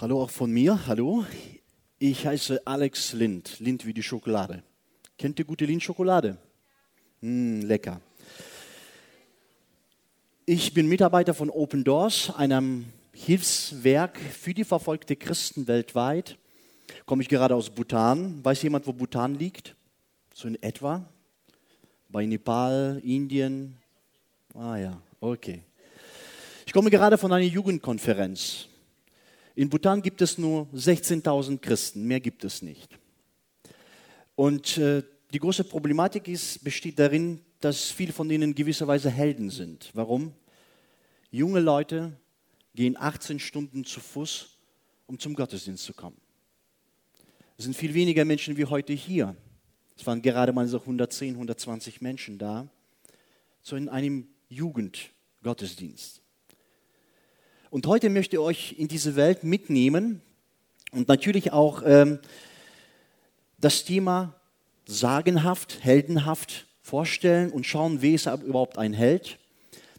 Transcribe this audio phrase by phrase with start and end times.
[0.00, 0.86] Hallo auch von mir.
[0.86, 1.26] Hallo.
[1.98, 3.60] Ich heiße Alex Lind.
[3.60, 4.62] Lind wie die Schokolade.
[5.18, 6.38] Kennt ihr gute Lind-Schokolade?
[7.20, 8.00] Mm, lecker.
[10.46, 16.38] Ich bin Mitarbeiter von Open Doors, einem Hilfswerk für die verfolgte Christen weltweit.
[17.04, 18.42] Komme ich gerade aus Bhutan.
[18.42, 19.76] Weiß jemand, wo Bhutan liegt?
[20.32, 21.04] So in etwa?
[22.08, 23.76] Bei Nepal, Indien?
[24.54, 25.62] Ah ja, okay.
[26.64, 28.69] Ich komme gerade von einer Jugendkonferenz.
[29.54, 32.98] In Bhutan gibt es nur 16.000 Christen, mehr gibt es nicht.
[34.36, 39.90] Und äh, die große Problematik ist, besteht darin, dass viele von ihnen gewisserweise Helden sind.
[39.94, 40.32] Warum?
[41.30, 42.16] Junge Leute
[42.74, 44.58] gehen 18 Stunden zu Fuß,
[45.06, 46.16] um zum Gottesdienst zu kommen.
[47.58, 49.36] Es sind viel weniger Menschen wie heute hier.
[49.96, 52.68] Es waren gerade mal so 110, 120 Menschen da,
[53.60, 56.22] so in einem Jugendgottesdienst.
[57.70, 60.20] Und heute möchte ich euch in diese Welt mitnehmen
[60.90, 62.18] und natürlich auch ähm,
[63.58, 64.34] das Thema
[64.86, 69.38] sagenhaft, heldenhaft vorstellen und schauen, wer ist überhaupt ein Held.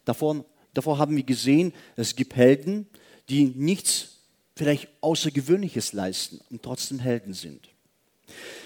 [0.04, 2.86] Davor, davor haben wir gesehen, es gibt Helden,
[3.30, 4.18] die nichts
[4.54, 7.70] vielleicht Außergewöhnliches leisten und trotzdem Helden sind.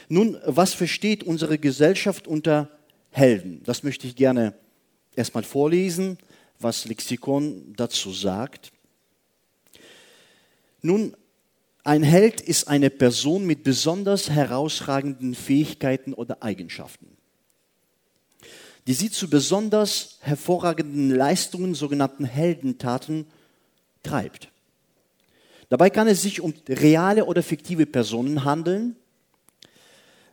[0.09, 2.77] Nun, was versteht unsere Gesellschaft unter
[3.11, 3.63] Helden?
[3.65, 4.55] Das möchte ich gerne
[5.15, 6.19] erstmal vorlesen,
[6.59, 8.73] was Lexikon dazu sagt.
[10.83, 11.17] Nun,
[11.85, 17.17] ein Held ist eine Person mit besonders herausragenden Fähigkeiten oder Eigenschaften,
[18.89, 23.27] die sie zu besonders hervorragenden Leistungen, sogenannten Heldentaten,
[24.03, 24.51] treibt.
[25.69, 28.97] Dabei kann es sich um reale oder fiktive Personen handeln.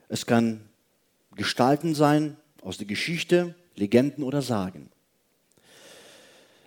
[0.09, 0.61] Es kann
[1.35, 4.89] Gestalten sein aus der Geschichte, Legenden oder Sagen.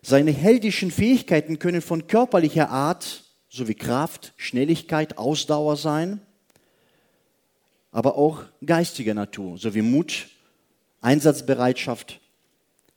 [0.03, 3.25] Seine heldischen Fähigkeiten können von körperlicher Art
[3.57, 6.21] sowie Kraft, Schnelligkeit, Ausdauer sein,
[7.91, 10.29] aber auch geistiger Natur, sowie Mut,
[11.01, 12.21] Einsatzbereitschaft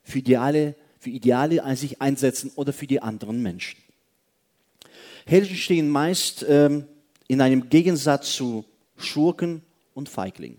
[0.03, 3.79] für Ideale, für Ideale sich einsetzen oder für die anderen Menschen.
[5.25, 6.85] Helden stehen meist ähm,
[7.27, 8.65] in einem Gegensatz zu
[8.97, 9.61] Schurken
[9.93, 10.57] und Feigling.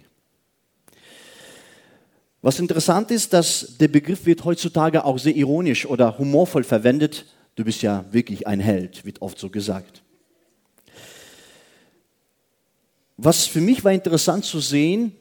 [2.41, 7.27] Was interessant ist, dass der Begriff wird heutzutage auch sehr ironisch oder humorvoll verwendet,
[7.61, 10.03] du bist ja wirklich ein Held, wird oft so gesagt.
[13.19, 15.13] Was für mich war interessant zu sehen,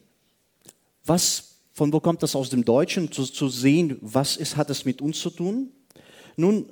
[1.03, 4.85] was, von wo kommt das aus dem Deutschen, zu, zu sehen, was ist, hat es
[4.85, 5.73] mit uns zu tun.
[6.37, 6.65] Nun,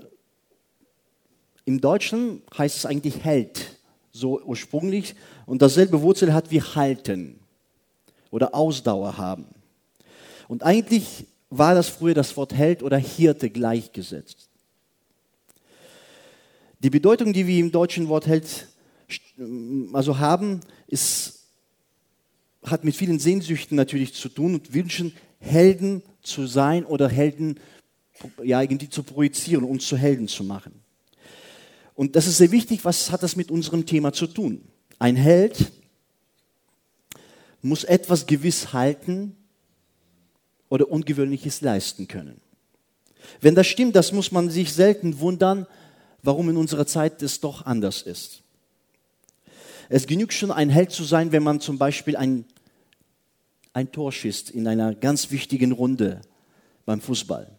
[1.66, 3.78] im Deutschen heißt es eigentlich Held,
[4.13, 7.41] so ursprünglich, und dasselbe Wurzel hat wie halten
[8.31, 9.47] oder Ausdauer haben.
[10.47, 14.47] Und eigentlich war das früher das Wort Held oder Hirte gleichgesetzt.
[16.80, 18.68] Die Bedeutung, die wir im deutschen Wort Held
[19.94, 21.48] also haben, ist,
[22.64, 27.60] hat mit vielen Sehnsüchten natürlich zu tun und Wünschen, Helden zu sein oder Helden
[28.44, 30.84] ja, irgendwie zu projizieren, uns zu Helden zu machen.
[31.96, 34.62] Und das ist sehr wichtig, was hat das mit unserem Thema zu tun?
[35.00, 35.72] Ein Held
[37.62, 39.36] muss etwas gewiss halten
[40.70, 42.40] oder Ungewöhnliches leisten können.
[43.42, 45.66] Wenn das stimmt, das muss man sich selten wundern,
[46.23, 48.44] warum in unserer Zeit es doch anders ist.
[49.89, 52.45] Es genügt schon, ein Held zu sein, wenn man zum Beispiel ein,
[53.73, 56.22] ein Tor schießt in einer ganz wichtigen Runde
[56.85, 57.50] beim Fußball.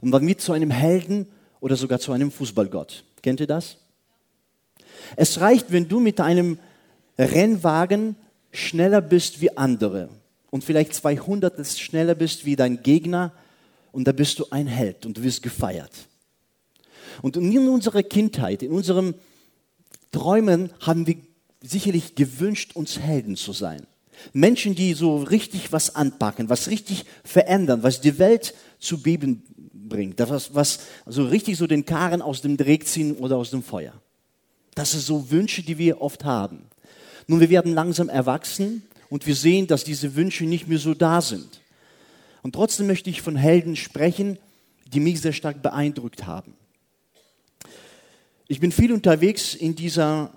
[0.00, 1.26] Und man wird zu einem Helden
[1.60, 3.04] oder sogar zu einem Fußballgott.
[3.22, 3.78] Kennt ihr das?
[5.16, 6.58] Es reicht, wenn du mit einem
[7.18, 8.16] Rennwagen
[8.52, 10.08] schneller bist wie andere
[10.50, 13.32] und vielleicht 200 schneller bist wie dein Gegner
[13.92, 15.92] und da bist du ein Held und du wirst gefeiert.
[17.22, 19.14] Und in unserer Kindheit, in unseren
[20.12, 21.16] Träumen haben wir
[21.62, 23.86] sicherlich gewünscht, uns Helden zu sein.
[24.32, 29.42] Menschen, die so richtig was anpacken, was richtig verändern, was die Welt zu beben
[29.72, 33.62] bringt, was, was so richtig so den Karren aus dem Dreck ziehen oder aus dem
[33.62, 33.92] Feuer.
[34.74, 36.66] Das sind so Wünsche, die wir oft haben.
[37.26, 41.20] Nun, wir werden langsam erwachsen und wir sehen, dass diese Wünsche nicht mehr so da
[41.20, 41.60] sind.
[42.42, 44.38] Und trotzdem möchte ich von Helden sprechen,
[44.92, 46.54] die mich sehr stark beeindruckt haben.
[48.46, 50.30] Ich bin viel unterwegs in dieser,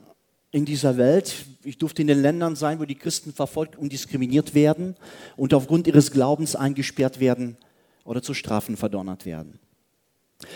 [0.52, 1.46] in dieser Welt.
[1.64, 4.96] Ich durfte in den Ländern sein, wo die Christen verfolgt und diskriminiert werden
[5.36, 7.58] und aufgrund ihres Glaubens eingesperrt werden
[8.06, 9.60] oder zu Strafen verdonnert werden.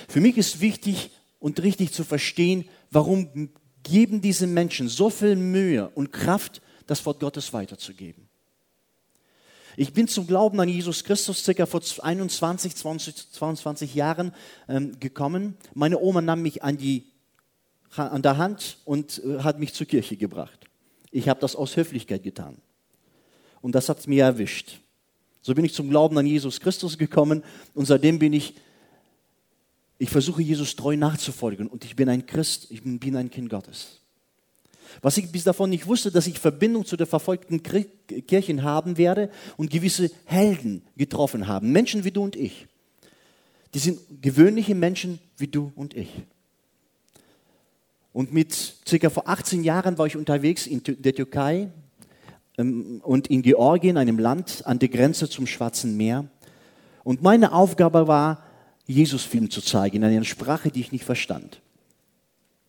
[0.08, 3.50] Für mich ist wichtig und richtig zu verstehen, warum
[3.84, 8.30] geben diese Menschen so viel Mühe und Kraft, das Wort Gottes weiterzugeben.
[9.76, 14.34] Ich bin zum Glauben an Jesus Christus circa vor 21, 20, 22 Jahren
[14.68, 15.58] ähm, gekommen.
[15.74, 17.11] Meine Oma nahm mich an die
[17.96, 20.66] an der Hand und äh, hat mich zur Kirche gebracht.
[21.12, 22.58] Ich habe das aus Höflichkeit getan.
[23.62, 24.80] Und das hat es mir erwischt.
[25.42, 27.44] So bin ich zum Glauben an Jesus Christus gekommen
[27.74, 28.56] und seitdem bin ich,
[29.98, 34.02] ich versuche Jesus treu nachzufolgen und ich bin ein Christ, ich bin ein Kind Gottes.
[35.02, 39.32] Was ich bis davon nicht wusste, dass ich Verbindung zu der verfolgten Kirchen haben werde
[39.58, 41.72] und gewisse Helden getroffen haben.
[41.72, 42.68] Menschen wie du und ich.
[43.74, 46.10] Die sind gewöhnliche Menschen wie du und ich.
[48.14, 48.54] Und mit
[48.88, 51.70] circa vor 18 Jahren war ich unterwegs in der Türkei
[52.58, 56.26] ähm, und in Georgien, einem Land an der Grenze zum Schwarzen Meer.
[57.04, 58.44] Und meine Aufgabe war,
[58.86, 61.62] Jesus-Film zu zeigen in einer Sprache, die ich nicht verstand.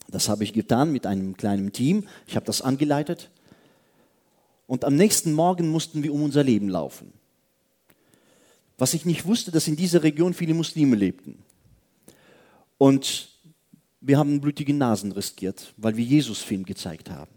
[0.09, 2.07] Das habe ich getan mit einem kleinen Team.
[2.27, 3.31] Ich habe das angeleitet.
[4.67, 7.13] Und am nächsten Morgen mussten wir um unser Leben laufen.
[8.79, 11.43] Was ich nicht wusste, dass in dieser Region viele Muslime lebten.
[12.79, 13.32] Und
[14.03, 17.31] wir haben blutige Nasen riskiert, weil wir Jesus-Film gezeigt haben.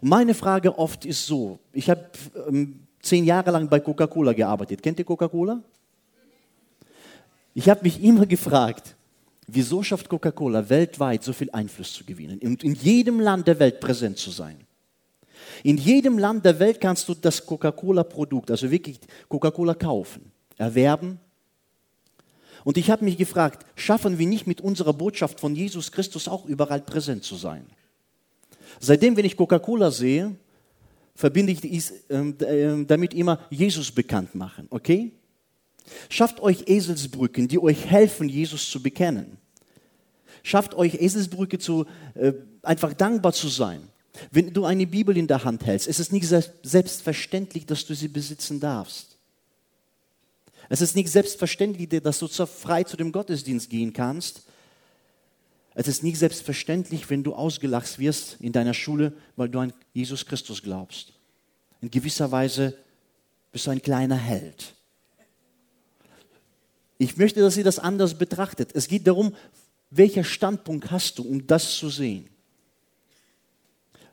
[0.00, 2.06] Und meine Frage oft ist so, ich habe
[2.46, 4.82] ähm, zehn Jahre lang bei Coca-Cola gearbeitet.
[4.82, 5.62] Kennt ihr Coca-Cola?
[7.54, 8.94] Ich habe mich immer gefragt,
[9.46, 13.80] wieso schafft Coca-Cola weltweit so viel Einfluss zu gewinnen und in jedem Land der Welt
[13.80, 14.58] präsent zu sein?
[15.62, 21.18] In jedem Land der Welt kannst du das Coca-Cola-Produkt, also wirklich Coca-Cola kaufen, erwerben.
[22.64, 26.46] Und ich habe mich gefragt, schaffen wir nicht mit unserer Botschaft von Jesus Christus auch
[26.46, 27.66] überall präsent zu sein?
[28.80, 30.36] Seitdem, wenn ich Coca-Cola sehe,
[31.14, 35.12] verbinde ich dies, äh, damit immer Jesus bekannt machen, okay?
[36.08, 39.38] Schafft euch Eselsbrücken, die euch helfen, Jesus zu bekennen.
[40.42, 42.32] Schafft euch Eselsbrücke zu, äh,
[42.62, 43.82] einfach dankbar zu sein.
[44.30, 46.26] Wenn du eine Bibel in der Hand hältst, ist es nicht
[46.62, 49.17] selbstverständlich, dass du sie besitzen darfst.
[50.68, 54.42] Es ist nicht selbstverständlich, dass du frei zu dem Gottesdienst gehen kannst.
[55.74, 60.26] Es ist nicht selbstverständlich, wenn du ausgelacht wirst in deiner Schule, weil du an Jesus
[60.26, 61.12] Christus glaubst.
[61.80, 62.76] In gewisser Weise
[63.52, 64.74] bist du ein kleiner Held.
[66.98, 68.70] Ich möchte, dass ihr das anders betrachtet.
[68.74, 69.34] Es geht darum,
[69.90, 72.28] welcher Standpunkt hast du, um das zu sehen.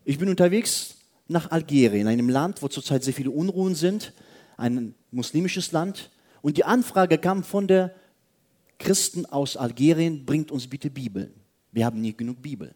[0.05, 0.97] Ich bin unterwegs
[1.27, 4.13] nach Algerien, einem Land, wo zurzeit sehr viele Unruhen sind,
[4.55, 6.11] ein muslimisches Land.
[6.45, 7.95] Und die Anfrage kam von der
[8.77, 11.33] Christen aus Algerien, bringt uns bitte Bibeln.
[11.71, 12.75] Wir haben nicht genug Bibel.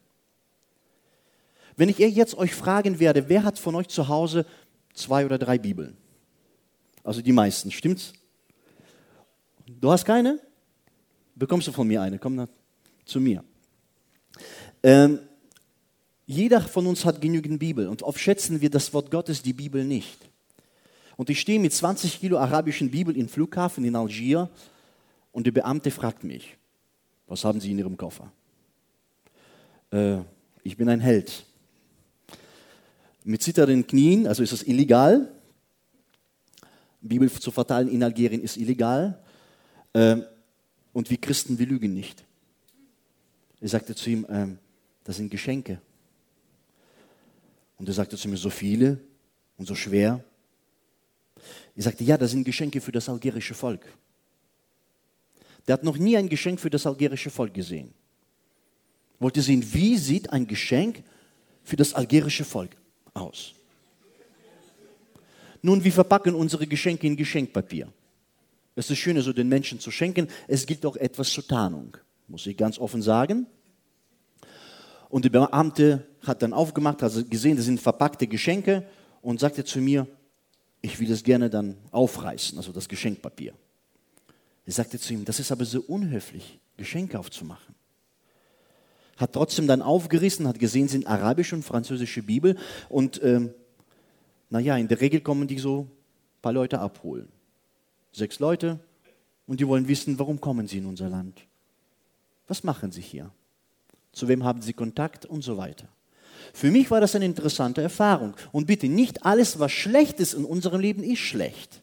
[1.76, 4.48] Wenn ich jetzt euch fragen werde, wer hat von euch zu Hause
[4.96, 5.96] zwei oder drei Bibeln?
[7.04, 8.14] Also die meisten, stimmt's?
[9.68, 10.40] Du hast keine?
[11.36, 12.18] Bekommst du von mir eine?
[12.18, 12.48] Komm
[13.06, 13.44] zu mir.
[14.82, 15.20] Ähm,
[16.26, 19.86] jeder von uns hat genügend Bibel und oft schätzen wir das Wort Gottes, die Bibel
[19.86, 20.29] nicht.
[21.20, 24.50] Und ich stehe mit 20 Kilo arabischen Bibel im Flughafen in Algier
[25.34, 26.56] und der Beamte fragt mich,
[27.28, 28.32] was haben Sie in Ihrem Koffer?
[29.92, 30.20] Äh,
[30.64, 31.46] ich bin ein Held.
[33.26, 35.30] Mit zitternden Knien, also ist es illegal.
[37.02, 39.22] Bibel zu verteilen in Algerien ist illegal.
[39.94, 40.24] Ähm,
[40.94, 42.24] und wir Christen, wir lügen nicht.
[43.60, 44.58] Er sagte zu ihm, ähm,
[45.04, 45.82] das sind Geschenke.
[47.78, 49.02] Und er sagte zu mir, so viele
[49.58, 50.24] und so schwer.
[51.76, 53.86] Ich sagte, ja, das sind Geschenke für das algerische Volk.
[55.68, 57.94] Der hat noch nie ein Geschenk für das algerische Volk gesehen.
[59.20, 61.04] Wollte sehen, wie sieht ein Geschenk
[61.64, 62.76] für das algerische Volk
[63.14, 63.54] aus?
[65.62, 67.92] Nun, wir verpacken unsere Geschenke in Geschenkpapier.
[68.76, 70.28] Es ist das Schöne, so den Menschen zu schenken.
[70.48, 73.46] Es gilt auch etwas zur Tarnung, muss ich ganz offen sagen.
[75.10, 78.88] Und der Beamte hat dann aufgemacht, hat gesehen, das sind verpackte Geschenke
[79.22, 80.08] und sagte zu mir,
[80.82, 83.54] ich will das gerne dann aufreißen, also das Geschenkpapier.
[84.66, 87.76] Er sagte zu ihm, das ist aber so unhöflich, Geschenke aufzumachen.
[89.18, 92.58] Hat trotzdem dann aufgerissen, hat gesehen, sind arabische und französische Bibel
[92.88, 93.54] und ähm,
[94.50, 97.30] naja, in der Regel kommen die so ein paar Leute abholen
[98.12, 98.80] sechs Leute
[99.48, 101.42] und die wollen wissen, warum kommen sie in unser Land?
[102.48, 103.32] Was machen sie hier?
[104.12, 105.88] Zu wem haben sie Kontakt und so weiter.
[106.54, 108.36] Für mich war das eine interessante Erfahrung.
[108.52, 111.82] Und bitte, nicht alles, was schlecht ist in unserem Leben, ist schlecht.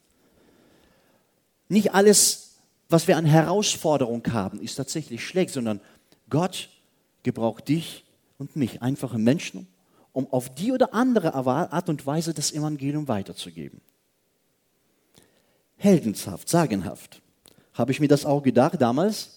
[1.68, 2.56] Nicht alles,
[2.88, 5.80] was wir an Herausforderung haben, ist tatsächlich schlecht, sondern
[6.30, 6.68] Gott
[7.22, 8.04] gebraucht dich
[8.38, 9.66] und mich, einfache Menschen,
[10.12, 13.80] um auf die oder andere Art und Weise das Evangelium weiterzugeben
[15.76, 17.22] heldenshaft, sagenhaft.
[17.74, 19.35] Habe ich mir das auch gedacht damals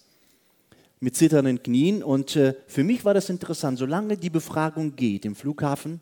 [1.00, 2.02] mit zitternden Knien.
[2.02, 6.00] Und äh, für mich war das interessant, solange die Befragung geht im Flughafen,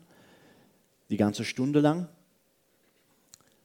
[1.09, 2.07] die ganze Stunde lang,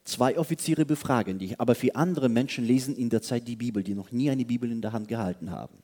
[0.05, 3.95] zwei Offiziere befragen dich, aber für andere Menschen lesen in der Zeit die Bibel, die
[3.95, 5.77] noch nie eine Bibel in der Hand gehalten haben.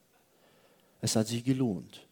[1.00, 2.06] Es hat sich gelohnt.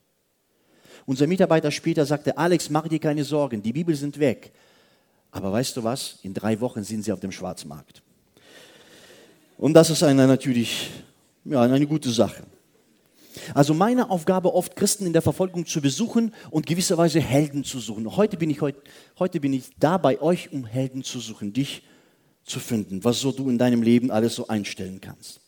[1.06, 4.52] Unser Mitarbeiter später sagte, Alex, mach dir keine Sorgen, die Bibel sind weg.
[5.30, 6.18] Aber weißt du was?
[6.22, 8.02] In drei Wochen sind sie auf dem Schwarzmarkt.
[9.56, 10.90] Und das ist eine natürlich
[11.44, 12.44] ja, eine gute Sache.
[13.54, 18.16] Also meine Aufgabe oft, Christen in der Verfolgung zu besuchen und gewisserweise Helden zu suchen.
[18.16, 18.80] Heute bin ich, heute,
[19.18, 21.82] heute bin ich da bei euch, um Helden zu suchen, dich
[22.44, 25.40] zu finden, was so du in deinem Leben alles so einstellen kannst.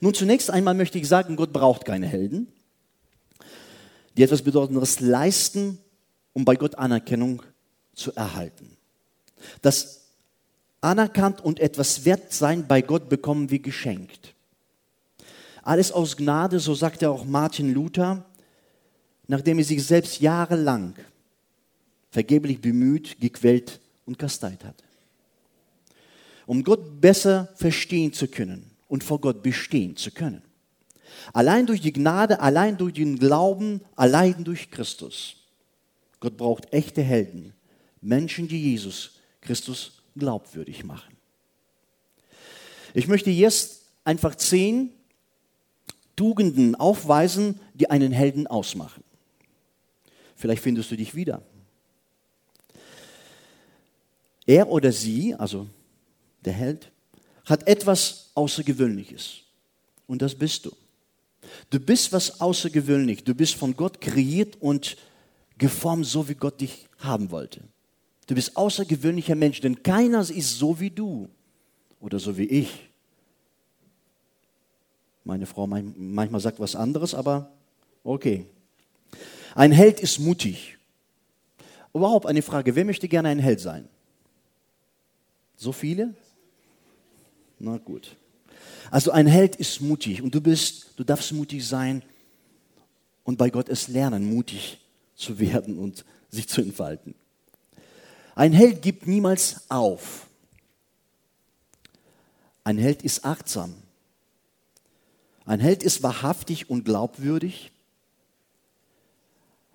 [0.00, 2.48] Nun zunächst einmal möchte ich sagen, Gott braucht keine Helden,
[4.16, 5.78] die etwas Bedeutendes leisten,
[6.32, 7.42] um bei Gott Anerkennung
[7.94, 8.76] zu erhalten.
[9.62, 10.08] Das
[10.80, 14.34] anerkannt und etwas wert sein bei Gott bekommen wir geschenkt.
[15.68, 18.24] Alles aus Gnade, so sagte auch Martin Luther,
[19.26, 20.94] nachdem er sich selbst jahrelang
[22.10, 24.82] vergeblich bemüht, gequält und kasteit hat.
[26.46, 30.40] Um Gott besser verstehen zu können und vor Gott bestehen zu können.
[31.34, 35.36] Allein durch die Gnade, allein durch den Glauben, allein durch Christus.
[36.18, 37.52] Gott braucht echte Helden,
[38.00, 41.14] Menschen, die Jesus Christus glaubwürdig machen.
[42.94, 44.94] Ich möchte jetzt einfach zehn
[46.18, 49.04] Tugenden aufweisen, die einen Helden ausmachen.
[50.34, 51.42] Vielleicht findest du dich wieder.
[54.44, 55.68] Er oder sie, also
[56.44, 56.90] der Held,
[57.44, 59.42] hat etwas Außergewöhnliches.
[60.08, 60.72] Und das bist du.
[61.70, 63.22] Du bist was außergewöhnlich.
[63.22, 64.96] Du bist von Gott kreiert und
[65.56, 67.60] geformt, so wie Gott dich haben wollte.
[68.26, 71.28] Du bist außergewöhnlicher Mensch, denn keiner ist so wie du
[72.00, 72.87] oder so wie ich.
[75.28, 77.52] Meine Frau manchmal sagt was anderes, aber
[78.02, 78.46] okay.
[79.54, 80.78] Ein Held ist mutig.
[81.92, 83.86] Überhaupt eine Frage, wer möchte gerne ein Held sein?
[85.54, 86.14] So viele?
[87.58, 88.16] Na gut.
[88.90, 92.02] Also ein Held ist mutig und du bist, du darfst mutig sein
[93.22, 94.78] und bei Gott es lernen, mutig
[95.14, 97.14] zu werden und sich zu entfalten.
[98.34, 100.26] Ein Held gibt niemals auf.
[102.64, 103.74] Ein Held ist achtsam.
[105.48, 107.72] Ein Held ist wahrhaftig und glaubwürdig.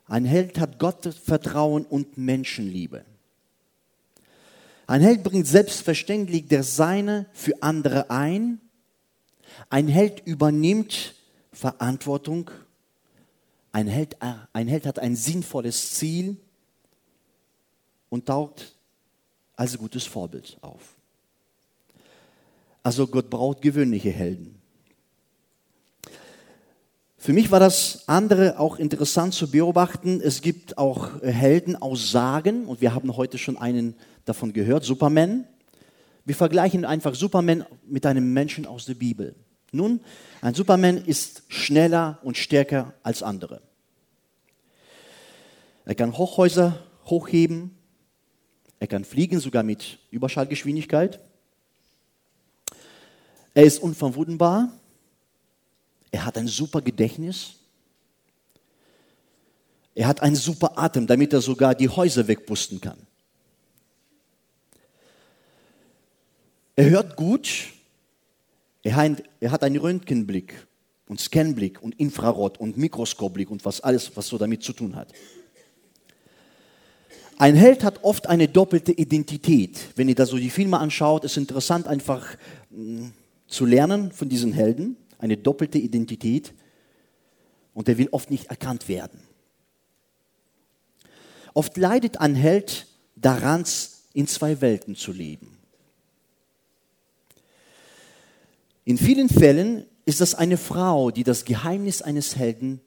[0.06, 3.04] Ein Held hat Gottvertrauen und Menschenliebe.
[4.86, 8.62] Ein Held bringt selbstverständlich der Seine für andere ein.
[9.72, 11.16] Ein Held übernimmt
[11.52, 12.52] Verantwortung.
[13.72, 16.38] Ein Held, ein Held hat ein sinnvolles Ziel
[18.10, 18.76] und taugt
[19.56, 20.94] als gutes Vorbild auf.
[22.84, 24.62] Also Gott braucht gewöhnliche Helden.
[27.24, 30.20] Für mich war das andere auch interessant zu beobachten.
[30.22, 35.48] Es gibt auch Helden aus Sagen und wir haben heute schon einen davon gehört, Superman.
[36.26, 39.36] Wir vergleichen einfach Superman mit einem Menschen aus der Bibel.
[39.72, 40.02] Nun,
[40.42, 43.62] ein Superman ist schneller und stärker als andere.
[45.86, 47.78] Er kann Hochhäuser hochheben,
[48.82, 51.22] er kann fliegen, sogar mit Überschallgeschwindigkeit.
[53.54, 54.74] Er ist unverwundbar,
[56.14, 57.56] er hat ein super Gedächtnis.
[59.96, 63.00] Er hat einen super Atem, damit er sogar die Häuser wegpusten kann.
[66.76, 67.50] Er hört gut.
[68.84, 70.68] Er hat einen Röntgenblick
[71.08, 75.12] und Scanblick und Infrarot und Mikroskopblick und was alles, was so damit zu tun hat.
[77.40, 79.80] Ein Held hat oft eine doppelte Identität.
[79.96, 82.38] Wenn ihr da so die Filme anschaut, ist interessant einfach
[82.70, 83.08] mm,
[83.48, 86.54] zu lernen von diesen Helden eine doppelte Identität
[87.74, 89.22] und er will oft nicht erkannt werden.
[91.54, 93.64] Oft leidet ein Held daran,
[94.14, 95.58] in zwei Welten zu leben.
[98.84, 102.82] In vielen Fällen ist das eine Frau, die das Geheimnis eines Helden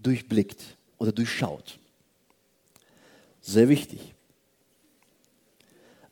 [0.00, 1.78] durchblickt oder durchschaut.
[3.40, 4.14] Sehr wichtig.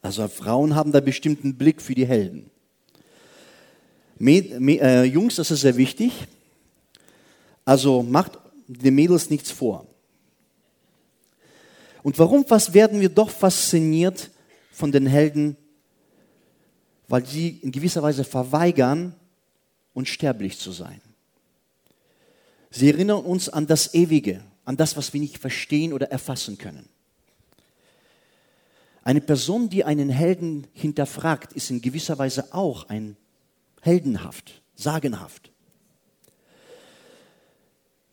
[0.03, 2.50] Also Frauen haben da bestimmten Blick für die Helden.
[4.21, 6.13] Äh, Jungs, das ist sehr wichtig.
[7.65, 9.87] Also macht den Mädels nichts vor.
[12.03, 14.31] Und warum was werden wir doch fasziniert
[14.73, 15.57] von den Helden?
[17.09, 19.15] Weil sie in gewisser Weise verweigern,
[19.95, 21.01] unsterblich zu sein.
[22.71, 26.89] Sie erinnern uns an das Ewige, an das, was wir nicht verstehen oder erfassen können.
[29.03, 33.17] Eine Person, die einen Helden hinterfragt, ist in gewisser Weise auch ein
[33.81, 35.51] heldenhaft, sagenhaft.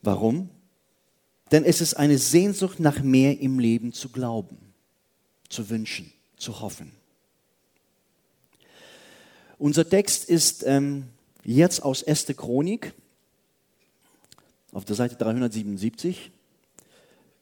[0.02, 0.50] Warum?
[1.50, 4.58] Denn es ist eine Sehnsucht nach mehr im Leben zu glauben,
[5.48, 6.92] zu wünschen, zu hoffen.
[9.58, 11.04] Unser Text ist ähm,
[11.44, 12.26] jetzt aus 1.
[12.36, 12.94] Chronik
[14.72, 16.30] auf der Seite 377.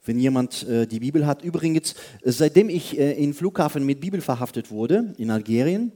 [0.05, 1.43] wenn jemand äh, die Bibel hat.
[1.43, 5.93] Übrigens, äh, seitdem ich äh, in Flughafen mit Bibel verhaftet wurde, in Algerien,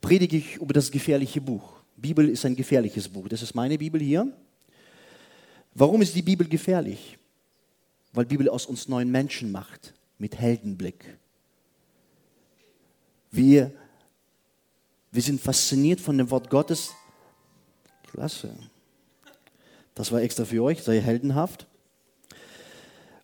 [0.00, 1.78] predige ich über das gefährliche Buch.
[1.96, 3.28] Bibel ist ein gefährliches Buch.
[3.28, 4.32] Das ist meine Bibel hier.
[5.74, 7.18] Warum ist die Bibel gefährlich?
[8.12, 11.18] Weil Bibel aus uns neuen Menschen macht, mit Heldenblick.
[13.30, 13.72] Wir,
[15.10, 16.90] wir sind fasziniert von dem Wort Gottes.
[18.10, 18.54] Klasse.
[19.94, 21.66] Das war extra für euch, sei heldenhaft.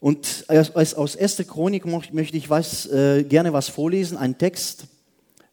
[0.01, 1.37] Und aus 1.
[1.49, 4.87] Chronik möchte ich was, äh, gerne was vorlesen, ein Text,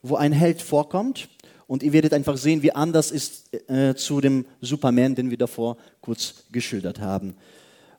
[0.01, 1.29] wo ein Held vorkommt.
[1.67, 5.77] Und ihr werdet einfach sehen, wie anders ist äh, zu dem Superman, den wir davor
[6.01, 7.36] kurz geschildert haben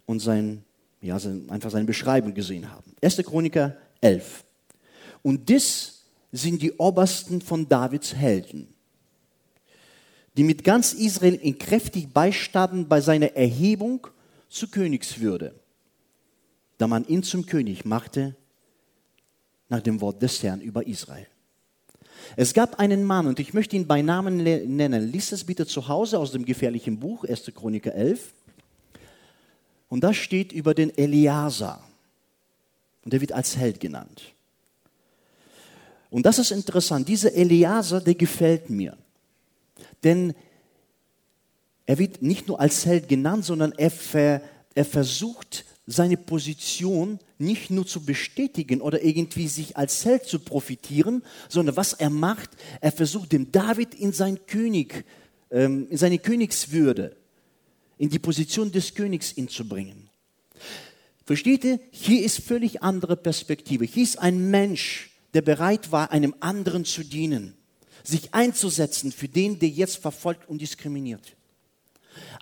[0.05, 0.63] und sein,
[1.01, 2.95] ja, sein, einfach seine Beschreibung gesehen haben.
[3.01, 3.17] 1.
[3.19, 4.45] Chroniker 11.
[5.23, 8.69] Und das sind die Obersten von Davids Helden,
[10.37, 14.07] die mit ganz Israel ihn kräftig beistanden bei seiner Erhebung
[14.51, 15.55] zur Königswürde
[16.83, 18.35] da man ihn zum König machte
[19.69, 21.29] nach dem Wort des Herrn über Israel.
[22.37, 25.11] Es gab einen Mann, und ich möchte ihn bei Namen nennen.
[25.11, 27.53] Lies es bitte zu Hause aus dem gefährlichen Buch, 1.
[27.55, 28.33] Chroniker 11.
[29.89, 31.83] Und da steht über den Eliasa.
[33.05, 34.33] Und der wird als Held genannt.
[36.11, 37.09] Und das ist interessant.
[37.09, 38.97] Dieser Eliasa, der gefällt mir.
[40.05, 40.35] Denn
[41.87, 44.41] er wird nicht nur als Held genannt, sondern er, ver,
[44.75, 51.23] er versucht, seine Position nicht nur zu bestätigen oder irgendwie sich als Held zu profitieren,
[51.49, 55.05] sondern was er macht, er versucht dem David in sein König,
[55.51, 57.17] ähm, in seine Königswürde,
[57.99, 60.09] in die Position des Königs ihn zu bringen.
[61.25, 61.81] Versteht ihr?
[61.91, 63.85] Hier ist völlig andere Perspektive.
[63.85, 67.55] Hier ist ein Mensch, der bereit war, einem anderen zu dienen,
[68.05, 71.37] sich einzusetzen für den, der jetzt verfolgt und diskriminiert.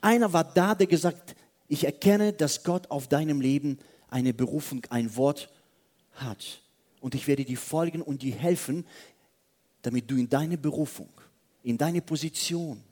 [0.01, 1.37] Einer war da, der gesagt,
[1.71, 5.49] ich erkenne, dass Gott auf deinem Leben eine Berufung, ein Wort
[6.15, 6.63] hat.
[7.01, 8.85] Und ich werde dir folgen und dir helfen,
[9.83, 11.09] damit du in deine Berufung,
[11.63, 12.83] in deine Position,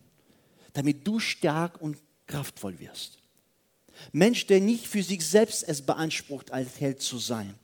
[0.75, 3.19] damit du stark und kraftvoll wirst.
[4.13, 7.55] Mensch, der nicht für sich selbst es beansprucht, als Held zu sein,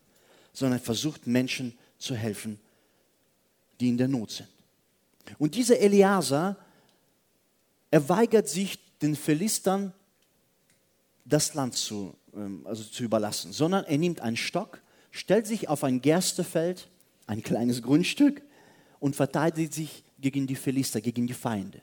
[0.53, 2.59] sondern versucht, Menschen zu helfen,
[3.79, 4.49] die in der Not sind.
[5.39, 6.57] Und dieser Eliasa,
[7.93, 9.93] er weigert sich, den Philistern
[11.25, 15.85] das Land zu, ähm, also zu überlassen, sondern er nimmt einen Stock, stellt sich auf
[15.85, 16.89] ein Gerstefeld,
[17.27, 18.43] ein kleines Grundstück
[19.01, 21.81] und verteidigt sich gegen die Philister, gegen die Feinde.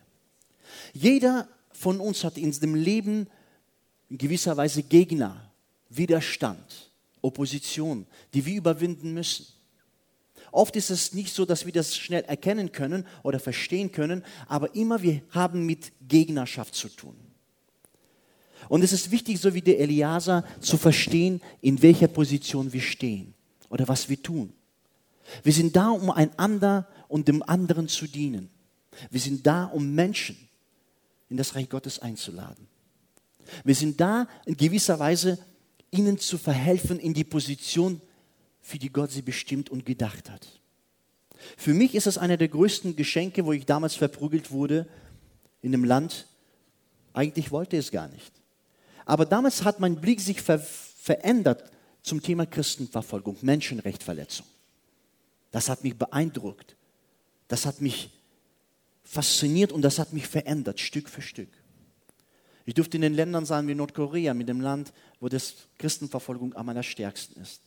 [0.94, 3.28] Jeder von uns hat in seinem Leben
[4.10, 5.52] in gewisser Weise Gegner,
[5.90, 9.48] Widerstand, Opposition, die wir überwinden müssen.
[10.52, 14.76] Oft ist es nicht so, dass wir das schnell erkennen können oder verstehen können, aber
[14.76, 17.16] immer wir haben mit Gegnerschaft zu tun.
[18.70, 23.34] Und es ist wichtig, so wie der Eliasa, zu verstehen, in welcher Position wir stehen
[23.70, 24.54] oder was wir tun.
[25.44, 28.50] Wir sind da, um einander und dem anderen zu dienen.
[29.10, 30.38] Wir sind da, um Menschen
[31.30, 32.68] in das Reich Gottes einzuladen.
[33.64, 35.38] Wir sind da, in gewisser Weise
[35.90, 38.02] ihnen zu verhelfen in die Position,
[38.62, 40.62] für die Gott sie bestimmt und gedacht hat.
[41.58, 44.88] Für mich ist es einer der größten Geschenke, wo ich damals verprügelt wurde
[45.62, 46.28] in einem Land.
[47.14, 48.41] Eigentlich wollte es gar nicht.
[49.06, 51.64] Aber damals hat mein Blick sich ver verändert
[52.04, 54.46] zum Thema Christenverfolgung, Menschenrechtverletzung.
[55.52, 56.76] Das hat mich beeindruckt.
[57.48, 58.12] Das hat mich
[59.04, 61.50] fasziniert und das hat mich verändert, Stück für Stück.
[62.66, 66.70] Ich durfte in den Ländern sein wie Nordkorea, mit dem Land, wo das Christenverfolgung am
[66.70, 67.62] allerstärksten ist.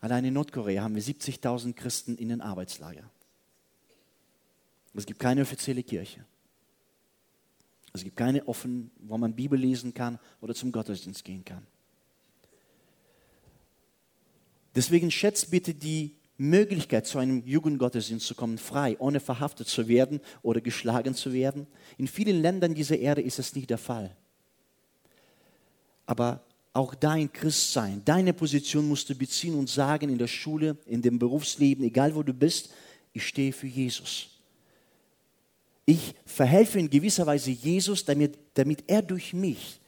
[0.00, 3.04] Allein in Nordkorea haben wir 70.000 Christen in den Arbeitslager.
[4.94, 6.24] Es gibt keine offizielle Kirche.
[7.92, 11.66] Es gibt keine offen, wo man Bibel lesen kann oder zum Gottesdienst gehen kann.
[14.74, 20.20] Deswegen schätzt bitte die Möglichkeit, zu einem Jugendgottesdienst zu kommen, frei, ohne verhaftet zu werden
[20.42, 21.66] oder geschlagen zu werden.
[21.96, 24.16] In vielen Ländern dieser Erde ist es nicht der Fall.
[26.06, 31.02] Aber auch dein Christsein, deine Position musst du beziehen und sagen in der Schule, in
[31.02, 32.70] dem Berufsleben, egal wo du bist,
[33.12, 34.37] ich stehe für Jesus.
[35.88, 39.80] Ich verhelfe in gewisser Weise Jesus, damit, damit er durch mich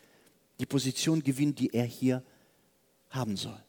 [0.59, 2.23] die Position gewinnt, die er hier
[3.11, 3.63] haben soll.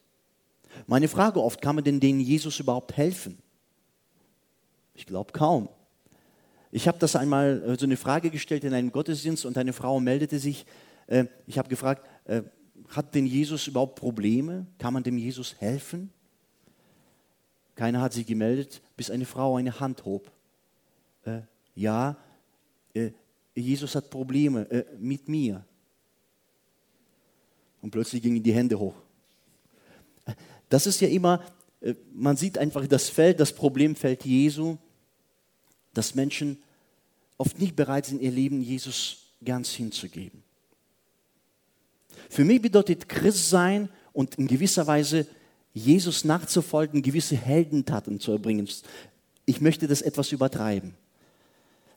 [0.88, 3.38] Meine Frage oft, kann man denn denen Jesus überhaupt helfen?
[4.96, 5.68] Ich glaube kaum.
[6.72, 10.00] Ich habe das einmal äh, so eine Frage gestellt in einem Gottesdienst und eine Frau
[10.00, 10.66] meldete sich.
[11.08, 12.44] Äh, ich habe gefragt, äh,
[12.88, 14.68] hat denn Jesus überhaupt Probleme?
[14.78, 16.14] Kann man dem Jesus helfen?
[17.76, 20.32] Keiner hat sich gemeldet, bis eine Frau eine Hand hob
[21.76, 22.18] ja,
[22.94, 23.12] äh,
[23.56, 25.66] Jesus hat Probleme äh, mit mir.
[27.82, 28.96] Und plötzlich gingen die Hände hoch.
[30.70, 31.44] Das ist ja immer,
[31.82, 34.78] äh, man sieht einfach das Feld, das Problemfeld Jesu,
[35.94, 36.62] dass Menschen
[37.38, 40.44] oft nicht bereit sind, ihr Leben Jesus ganz hinzugeben.
[42.30, 45.28] Für mich bedeutet Christ sein und in gewisser Weise
[45.74, 48.70] Jesus nachzufolgen, gewisse Heldentaten zu erbringen.
[49.46, 50.94] Ich möchte das etwas übertreiben.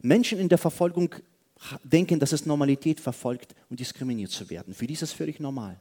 [0.05, 1.15] Menschen in der Verfolgung
[1.83, 4.75] denken, dass es Normalität verfolgt und diskriminiert zu werden.
[4.75, 5.81] Für die ist es völlig normal.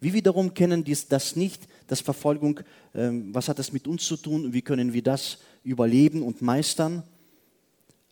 [0.00, 2.60] Wir wiederum kennen dies, das nicht, dass Verfolgung,
[2.94, 7.02] ähm, was hat das mit uns zu tun wie können wir das überleben und meistern.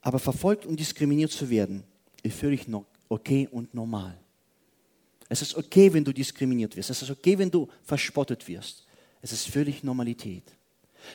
[0.00, 1.84] Aber verfolgt und diskriminiert zu werden,
[2.22, 2.66] ist völlig
[3.08, 4.18] okay und normal.
[5.28, 6.90] Es ist okay, wenn du diskriminiert wirst.
[6.90, 8.86] Es ist okay, wenn du verspottet wirst.
[9.20, 10.44] Es ist völlig Normalität.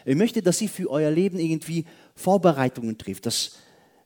[0.06, 3.58] Ich möchte, dass ihr für euer Leben irgendwie Vorbereitungen trifft, dass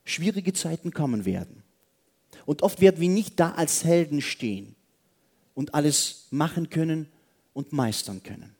[0.04, 1.62] schwierige Zeiten kommen werden.
[2.46, 4.74] Und oft werden wir nicht da als Helden stehen
[5.54, 7.08] und alles machen können
[7.52, 8.54] und meistern können.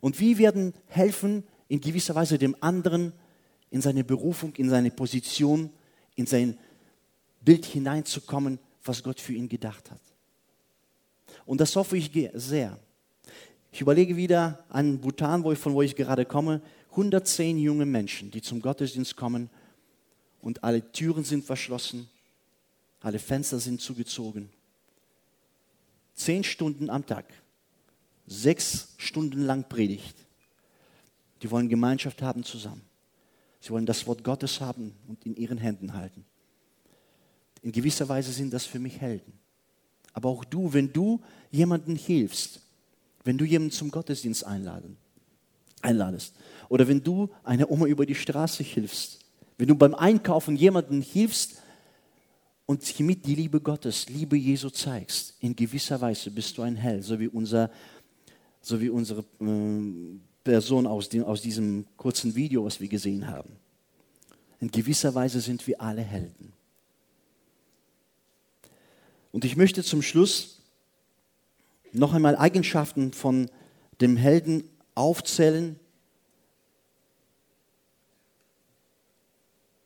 [0.00, 3.12] Und wir werden helfen, in gewisser Weise dem anderen
[3.70, 5.70] in seine Berufung, in seine Position,
[6.14, 6.58] in sein
[7.42, 10.00] Bild hineinzukommen, was Gott für ihn gedacht hat.
[11.44, 12.78] Und das hoffe ich sehr.
[13.70, 18.30] Ich überlege wieder an Bhutan, wo ich, von wo ich gerade komme, 110 junge Menschen,
[18.30, 19.50] die zum Gottesdienst kommen
[20.40, 22.08] und alle Türen sind verschlossen,
[23.00, 24.50] alle Fenster sind zugezogen.
[26.14, 27.26] Zehn Stunden am Tag,
[28.26, 30.16] sechs Stunden lang Predigt.
[31.42, 32.82] Die wollen Gemeinschaft haben zusammen.
[33.60, 36.24] Sie wollen das Wort Gottes haben und in ihren Händen halten.
[37.62, 39.32] In gewisser Weise sind das für mich Helden.
[40.12, 41.20] Aber auch du, wenn du
[41.50, 42.60] jemanden hilfst,
[43.24, 44.96] wenn du jemanden zum Gottesdienst einladen,
[45.82, 46.34] einladest,
[46.68, 49.20] oder wenn du einer Oma über die Straße hilfst,
[49.58, 51.60] wenn du beim Einkaufen jemanden hilfst
[52.66, 57.04] und hiermit die Liebe Gottes, Liebe Jesu zeigst, in gewisser Weise bist du ein Held,
[57.04, 57.70] so wie, unser,
[58.60, 63.50] so wie unsere äh, Person aus, dem, aus diesem kurzen Video, was wir gesehen haben.
[64.60, 66.52] In gewisser Weise sind wir alle Helden.
[69.32, 70.62] Und ich möchte zum Schluss
[71.92, 73.50] noch einmal Eigenschaften von
[74.00, 75.78] dem Helden aufzählen.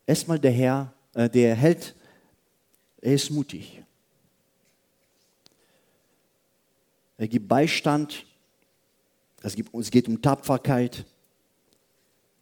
[0.06, 1.94] Erstmal der Herr, äh, der Held,
[3.00, 3.82] er ist mutig.
[7.18, 8.26] Er gibt Beistand.
[9.42, 11.04] Es, gibt, es geht um Tapferkeit,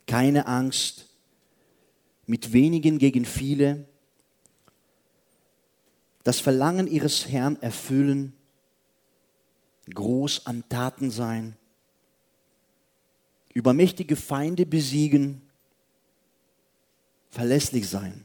[0.07, 1.07] keine Angst,
[2.27, 3.87] mit wenigen gegen viele.
[6.25, 8.35] Das Verlangen ihres Herrn erfüllen,
[9.93, 11.57] groß an Taten sein,
[13.55, 15.43] übermächtige Feinde besiegen,
[17.31, 18.25] verlässlich sein,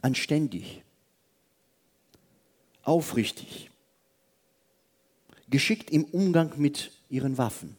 [0.00, 0.82] anständig,
[2.82, 3.70] aufrichtig,
[5.48, 7.76] geschickt im Umgang mit ihren Waffen.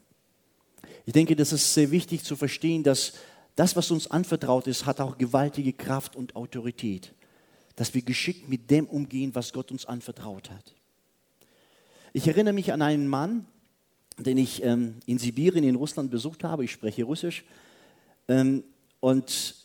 [1.06, 3.14] Ich denke, das ist sehr wichtig zu verstehen, dass
[3.56, 7.14] das, was uns anvertraut ist, hat auch gewaltige Kraft und Autorität
[7.76, 10.74] dass wir geschickt mit dem umgehen, was Gott uns anvertraut hat.
[12.14, 13.46] Ich erinnere mich an einen Mann,
[14.18, 16.64] den ich ähm, in Sibirien, in Russland besucht habe.
[16.64, 17.44] Ich spreche Russisch.
[18.28, 18.64] Ähm,
[19.04, 19.56] und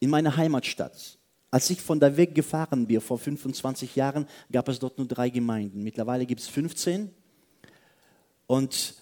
[0.00, 1.18] in meiner Heimatstadt,
[1.50, 5.28] als ich von da weg gefahren bin, vor 25 Jahren, gab es dort nur drei
[5.28, 5.82] Gemeinden.
[5.82, 7.10] Mittlerweile gibt es 15.
[8.46, 8.94] Und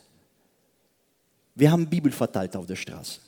[1.54, 3.20] wir haben Bibel verteilt auf der Straße.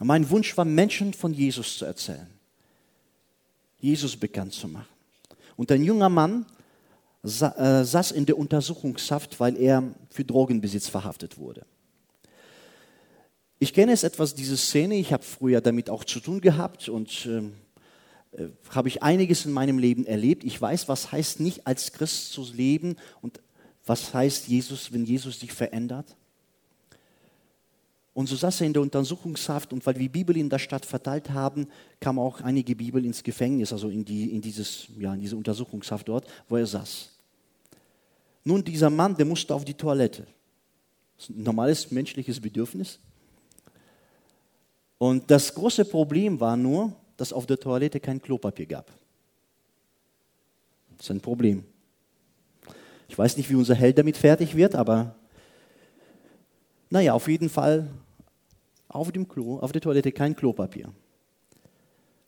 [0.00, 2.26] Und mein Wunsch war, Menschen von Jesus zu erzählen.
[3.78, 4.88] Jesus bekannt zu machen.
[5.54, 6.46] Und ein junger Mann
[7.22, 11.64] äh, saß in der Untersuchungshaft, weil er für Drogenbesitz verhaftet wurde.
[13.58, 17.26] Ich kenne es etwas, diese Szene, ich habe früher damit auch zu tun gehabt und
[17.26, 17.54] ähm,
[18.32, 20.44] äh, habe ich einiges in meinem Leben erlebt.
[20.44, 23.40] Ich weiß, was heißt nicht als Christ zu leben und
[23.84, 26.14] was heißt Jesus, wenn Jesus dich verändert.
[28.14, 31.30] Und so saß er in der Untersuchungshaft und weil wir Bibel in der Stadt verteilt
[31.30, 31.68] haben,
[32.00, 36.08] kam auch einige Bibel ins Gefängnis, also in, die, in, dieses, ja, in diese Untersuchungshaft
[36.08, 37.10] dort, wo er saß.
[38.44, 40.26] Nun, dieser Mann, der musste auf die Toilette.
[41.16, 42.98] Das ist ein normales menschliches Bedürfnis.
[44.98, 48.86] Und das große Problem war nur, dass auf der Toilette kein Klopapier gab.
[50.96, 51.64] Das ist ein Problem.
[53.08, 55.14] Ich weiß nicht, wie unser Held damit fertig wird, aber
[56.90, 57.88] naja, auf jeden Fall
[58.88, 60.90] auf dem Klo, auf der Toilette kein Klopapier.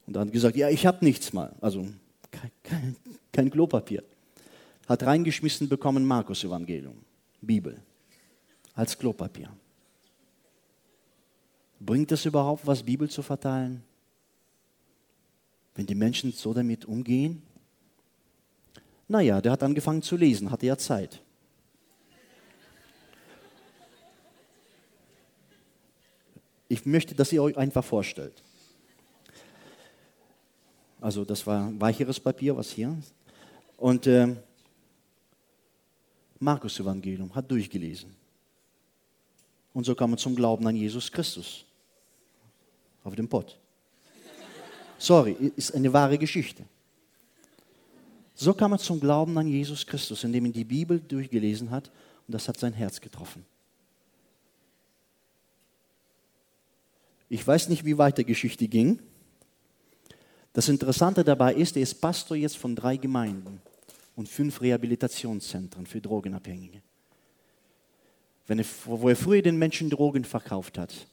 [0.06, 1.86] Und dann gesagt, ja, ich habe nichts mal, also
[2.30, 2.96] kein, kein,
[3.32, 4.02] kein Klopapier.
[4.88, 6.96] Hat reingeschmissen bekommen Markus Evangelium,
[7.40, 7.76] Bibel,
[8.74, 9.50] als Klopapier.
[11.80, 13.82] Bringt es überhaupt was, Bibel zu verteilen?
[15.74, 17.42] Wenn die Menschen so damit umgehen?
[19.08, 21.22] Naja, der hat angefangen zu lesen, hatte ja Zeit.
[26.68, 28.42] Ich möchte, dass ihr euch einfach vorstellt.
[31.00, 32.96] Also das war weicheres Papier, was hier.
[33.78, 34.36] Und äh,
[36.38, 38.14] Markus Evangelium hat durchgelesen.
[39.72, 41.64] Und so kam er zum Glauben an Jesus Christus.
[43.04, 43.58] Auf dem Pott.
[44.98, 46.64] Sorry, ist eine wahre Geschichte.
[48.34, 51.90] So kam er zum Glauben an Jesus Christus, indem er die Bibel durchgelesen hat
[52.26, 53.44] und das hat sein Herz getroffen.
[57.28, 58.98] Ich weiß nicht, wie weit die Geschichte ging.
[60.52, 63.62] Das Interessante dabei ist, er ist Pastor jetzt von drei Gemeinden
[64.16, 66.82] und fünf Rehabilitationszentren für Drogenabhängige.
[68.48, 71.06] Er, wo er früher den Menschen Drogen verkauft hat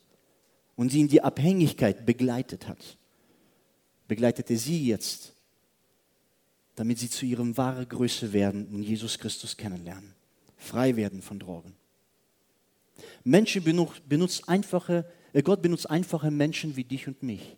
[0.78, 2.98] und sie in die Abhängigkeit begleitet hat,
[4.08, 5.34] begleitet er sie jetzt,
[6.76, 10.14] damit sie zu ihrem wahren Größe werden und Jesus Christus kennenlernen,
[10.56, 11.76] frei werden von Drogen.
[13.24, 13.64] Menschen
[14.08, 17.58] benutzt einfache, äh, Gott benutzt einfache Menschen wie dich und mich,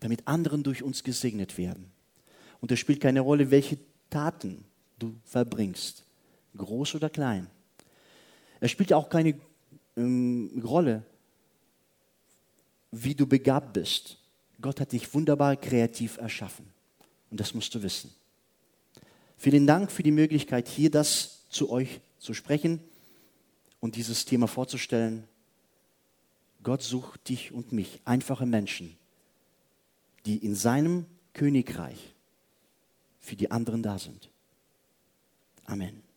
[0.00, 1.92] damit anderen durch uns gesegnet werden.
[2.60, 3.78] Und es spielt keine Rolle, welche
[4.10, 4.64] Taten
[4.98, 6.04] du verbringst,
[6.56, 7.48] groß oder klein.
[8.60, 9.38] Es spielt auch keine
[9.96, 11.04] ähm, Rolle,
[12.90, 14.18] wie du begabt bist.
[14.60, 16.66] Gott hat dich wunderbar kreativ erschaffen.
[17.30, 18.10] Und das musst du wissen.
[19.36, 22.80] Vielen Dank für die Möglichkeit, hier das zu euch zu sprechen
[23.80, 25.24] und dieses Thema vorzustellen.
[26.62, 28.96] Gott sucht dich und mich, einfache Menschen,
[30.26, 32.14] die in seinem Königreich
[33.20, 34.30] für die anderen da sind.
[35.64, 36.07] Amen.